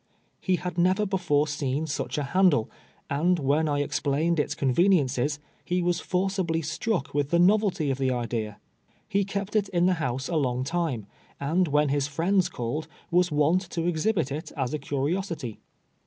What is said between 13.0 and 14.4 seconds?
was wont to exhibit